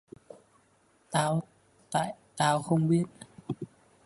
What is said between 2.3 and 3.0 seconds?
tao không